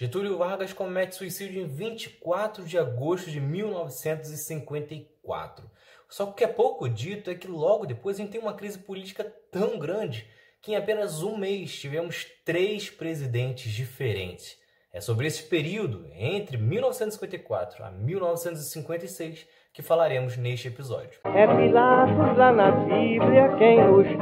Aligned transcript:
Getúlio 0.00 0.38
Vargas 0.38 0.72
comete 0.72 1.16
suicídio 1.16 1.60
em 1.60 1.66
24 1.66 2.64
de 2.64 2.78
agosto 2.78 3.32
de 3.32 3.40
1954. 3.40 5.68
Só 6.08 6.26
que 6.26 6.30
o 6.30 6.34
que 6.34 6.44
é 6.44 6.46
pouco 6.46 6.88
dito 6.88 7.28
é 7.28 7.34
que 7.34 7.48
logo 7.48 7.84
depois 7.84 8.14
a 8.14 8.20
gente 8.20 8.30
tem 8.30 8.40
uma 8.40 8.54
crise 8.54 8.78
política 8.78 9.24
tão 9.50 9.76
grande 9.76 10.24
que 10.62 10.70
em 10.70 10.76
apenas 10.76 11.24
um 11.24 11.36
mês 11.36 11.76
tivemos 11.76 12.24
três 12.44 12.88
presidentes 12.88 13.72
diferentes. 13.72 14.56
É 14.92 15.00
sobre 15.00 15.26
esse 15.26 15.42
período, 15.42 16.08
entre 16.14 16.56
1954 16.56 17.82
a 17.82 17.90
1956, 17.90 19.48
que 19.72 19.82
falaremos 19.82 20.36
neste 20.36 20.68
episódio. 20.68 21.18
É 21.24 21.44
Pilatos 21.44 22.36
lá 22.36 22.52
na 22.52 22.70
Bíblia 22.70 23.56
quem 23.58 23.84
nos 23.84 24.06
diz, 24.06 24.16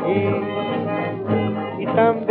e 1.83 1.87
também 1.95 2.26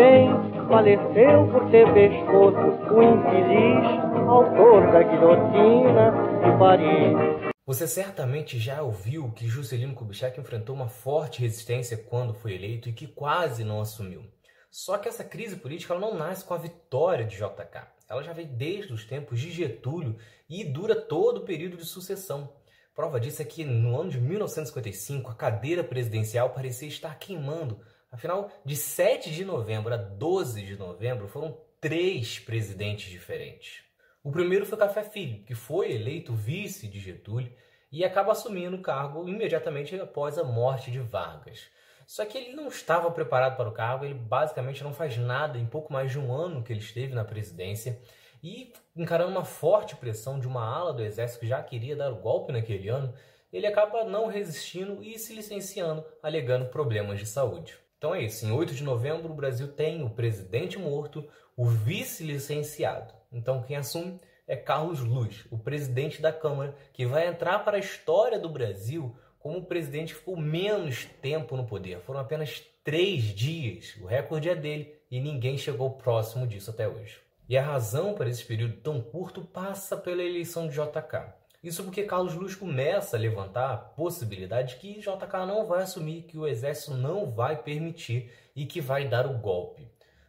faleceu 0.67 1.47
por 1.51 1.69
ter 1.69 1.85
pescoço 1.93 2.93
o 2.93 3.03
infeliz 3.03 4.05
autor 4.27 4.91
da 4.91 5.03
guilhotina 5.03 6.11
de 6.43 6.57
Paris. 6.57 7.53
Você 7.65 7.87
certamente 7.87 8.59
já 8.59 8.81
ouviu 8.81 9.31
que 9.31 9.47
Juscelino 9.47 9.93
Kubitschek 9.93 10.39
enfrentou 10.39 10.75
uma 10.75 10.87
forte 10.87 11.41
resistência 11.41 11.97
quando 11.97 12.33
foi 12.33 12.53
eleito 12.53 12.89
e 12.89 12.93
que 12.93 13.07
quase 13.07 13.63
não 13.63 13.81
assumiu. 13.81 14.23
Só 14.71 14.97
que 14.97 15.07
essa 15.07 15.23
crise 15.23 15.55
política 15.55 15.97
não 15.97 16.15
nasce 16.15 16.43
com 16.43 16.53
a 16.53 16.57
vitória 16.57 17.25
de 17.25 17.37
JK. 17.37 17.87
Ela 18.09 18.23
já 18.23 18.33
vem 18.33 18.47
desde 18.47 18.93
os 18.93 19.05
tempos 19.05 19.39
de 19.39 19.51
Getúlio 19.51 20.17
e 20.49 20.63
dura 20.63 20.95
todo 20.95 21.37
o 21.37 21.45
período 21.45 21.77
de 21.77 21.85
sucessão. 21.85 22.53
Prova 22.93 23.19
disso 23.19 23.41
é 23.41 23.45
que 23.45 23.63
no 23.63 23.99
ano 23.99 24.09
de 24.09 24.19
1955 24.19 25.31
a 25.31 25.35
cadeira 25.35 25.83
presidencial 25.83 26.51
parecia 26.51 26.87
estar 26.87 27.17
queimando 27.17 27.79
Afinal, 28.15 28.49
de 28.63 28.77
7 28.77 29.29
de 29.29 29.43
novembro 29.43 29.93
a 29.93 29.97
12 29.97 30.61
de 30.61 30.77
novembro 30.77 31.27
foram 31.27 31.57
três 31.81 32.39
presidentes 32.39 33.11
diferentes. 33.11 33.83
O 34.23 34.31
primeiro 34.31 34.65
foi 34.65 34.77
Café 34.77 35.03
Filho, 35.03 35.43
que 35.43 35.53
foi 35.53 35.91
eleito 35.91 36.33
vice 36.33 36.87
de 36.87 36.97
Getúlio 36.97 37.51
e 37.91 38.05
acaba 38.05 38.31
assumindo 38.31 38.77
o 38.77 38.81
cargo 38.81 39.27
imediatamente 39.27 39.99
após 39.99 40.37
a 40.37 40.45
morte 40.45 40.91
de 40.91 40.99
Vargas. 40.99 41.65
Só 42.07 42.25
que 42.25 42.37
ele 42.37 42.55
não 42.55 42.69
estava 42.69 43.11
preparado 43.11 43.57
para 43.57 43.67
o 43.67 43.73
cargo, 43.73 44.05
ele 44.05 44.13
basicamente 44.13 44.81
não 44.81 44.93
faz 44.93 45.17
nada 45.17 45.57
em 45.57 45.65
pouco 45.65 45.91
mais 45.91 46.09
de 46.09 46.17
um 46.17 46.31
ano 46.31 46.63
que 46.63 46.71
ele 46.71 46.79
esteve 46.79 47.13
na 47.13 47.25
presidência 47.25 47.99
e 48.41 48.71
encarando 48.95 49.31
uma 49.31 49.43
forte 49.43 49.93
pressão 49.97 50.39
de 50.39 50.47
uma 50.47 50.65
ala 50.65 50.93
do 50.93 51.03
exército 51.03 51.41
que 51.41 51.47
já 51.47 51.61
queria 51.61 51.97
dar 51.97 52.13
o 52.13 52.21
golpe 52.21 52.53
naquele 52.53 52.87
ano, 52.87 53.13
ele 53.51 53.67
acaba 53.67 54.05
não 54.05 54.27
resistindo 54.27 55.03
e 55.03 55.19
se 55.19 55.33
licenciando, 55.33 56.05
alegando 56.23 56.69
problemas 56.69 57.19
de 57.19 57.25
saúde. 57.25 57.83
Então 57.97 58.13
é 58.13 58.23
isso. 58.23 58.45
Em 58.45 58.51
8 58.51 58.73
de 58.73 58.83
novembro, 58.83 59.31
o 59.31 59.35
Brasil 59.35 59.67
tem 59.67 60.03
o 60.03 60.09
presidente 60.09 60.77
morto, 60.77 61.27
o 61.55 61.65
vice 61.65 62.23
licenciado. 62.23 63.13
Então 63.31 63.63
quem 63.63 63.77
assume 63.77 64.19
é 64.47 64.55
Carlos 64.55 64.99
Luz, 64.99 65.45
o 65.49 65.57
presidente 65.57 66.21
da 66.21 66.31
Câmara, 66.31 66.75
que 66.93 67.05
vai 67.05 67.27
entrar 67.27 67.59
para 67.59 67.77
a 67.77 67.79
história 67.79 68.37
do 68.37 68.49
Brasil 68.49 69.15
como 69.39 69.59
o 69.59 69.65
presidente 69.65 70.13
que 70.13 70.19
ficou 70.19 70.37
menos 70.37 71.05
tempo 71.21 71.55
no 71.55 71.65
poder. 71.65 71.99
Foram 72.01 72.19
apenas 72.19 72.63
três 72.83 73.23
dias. 73.23 73.95
O 74.01 74.05
recorde 74.05 74.49
é 74.49 74.55
dele 74.55 74.95
e 75.09 75.19
ninguém 75.19 75.57
chegou 75.57 75.97
próximo 75.97 76.47
disso 76.47 76.71
até 76.71 76.87
hoje. 76.87 77.19
E 77.47 77.57
a 77.57 77.63
razão 77.63 78.13
para 78.15 78.29
esse 78.29 78.43
período 78.43 78.77
tão 78.77 79.01
curto 79.01 79.41
passa 79.41 79.95
pela 79.95 80.23
eleição 80.23 80.67
de 80.67 80.73
JK. 80.73 81.44
Isso 81.65 81.83
porque 81.83 82.03
Carlos 82.03 82.35
Luz 82.35 82.53
começa 82.53 83.17
a 83.17 83.19
levantar 83.19 83.73
a 83.73 83.77
possibilidade 83.77 84.75
que 84.75 84.99
JK 84.99 85.47
não 85.47 85.65
vai 85.65 85.81
assumir, 85.81 86.21
que 86.21 86.37
o 86.37 86.45
exército 86.45 86.93
não 86.93 87.31
vai 87.31 87.57
permitir 87.57 88.31
e 88.55 88.67
que 88.67 88.79
vai 88.79 89.07
dar 89.07 89.25
o 89.25 89.39
golpe. 89.39 89.87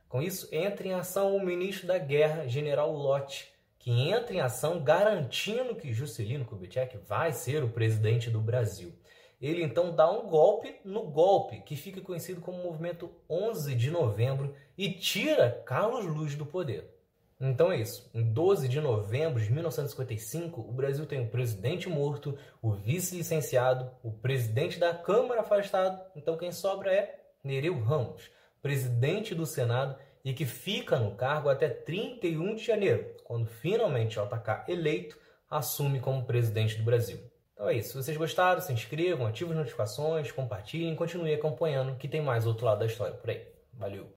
Com 0.09 0.23
isso, 0.23 0.49
entra 0.51 0.89
em 0.89 0.95
ação 0.95 1.37
o 1.37 1.45
ministro 1.45 1.87
da 1.87 1.99
Guerra, 1.99 2.49
General 2.49 2.91
Lott, 2.91 3.53
que 3.79 3.91
entra 3.91 4.35
em 4.35 4.41
ação 4.41 4.83
garantindo 4.83 5.77
que 5.77 5.93
Juscelino 5.93 6.47
Kubitschek 6.47 6.97
vai 7.07 7.35
ser 7.35 7.63
o 7.63 7.69
presidente 7.69 8.31
do 8.31 8.41
Brasil. 8.41 8.95
Ele 9.39 9.63
então 9.63 9.95
dá 9.95 10.11
um 10.11 10.27
golpe 10.31 10.77
no 10.87 11.03
golpe, 11.03 11.61
que 11.61 11.77
fica 11.77 12.01
conhecido 12.01 12.41
como 12.41 12.63
Movimento 12.63 13.11
11 13.29 13.75
de 13.75 13.91
Novembro, 13.91 14.55
e 14.79 14.91
tira 14.91 15.63
Carlos 15.67 16.07
Luz 16.07 16.35
do 16.35 16.47
poder. 16.47 16.96
Então 17.41 17.71
é 17.71 17.79
isso. 17.79 18.11
Em 18.15 18.23
12 18.23 18.67
de 18.69 18.81
novembro 18.81 19.43
de 19.43 19.53
1955, 19.53 20.61
o 20.61 20.73
Brasil 20.73 21.05
tem 21.05 21.21
o 21.21 21.29
presidente 21.29 21.89
morto, 21.89 22.37
o 22.63 22.73
vice-licenciado, 22.73 23.91
o 24.03 24.11
presidente 24.11 24.79
da 24.79 24.95
Câmara 24.95 25.43
afastado. 25.43 26.01
Então 26.17 26.37
quem 26.37 26.51
sobra 26.51 26.93
é 26.93 27.21
Nereu 27.45 27.79
Ramos, 27.79 28.31
presidente 28.63 29.35
do 29.35 29.45
Senado 29.45 29.97
e 30.25 30.33
que 30.33 30.47
fica 30.47 30.99
no 30.99 31.15
cargo 31.15 31.49
até 31.49 31.69
31 31.69 32.57
de 32.57 32.65
janeiro, 32.65 33.15
quando 33.23 33.47
finalmente 33.47 34.19
o 34.19 34.25
JK 34.25 34.65
eleito 34.73 35.19
assume 35.49 36.01
como 36.01 36.25
presidente 36.25 36.77
do 36.77 36.85
Brasil. 36.85 37.21
Então 37.53 37.69
é 37.69 37.75
isso. 37.75 37.91
Se 37.91 38.03
vocês 38.03 38.17
gostaram, 38.17 38.61
se 38.61 38.73
inscrevam, 38.73 39.27
ativem 39.27 39.53
as 39.53 39.59
notificações, 39.59 40.33
compartilhem 40.33 40.97
continuem 40.97 41.35
acompanhando 41.35 41.97
que 41.97 42.09
tem 42.09 42.21
mais 42.21 42.47
outro 42.47 42.67
lado 42.67 42.81
da 42.81 42.87
história 42.87 43.15
por 43.15 43.31
aí. 43.31 43.47
Valeu! 43.73 44.11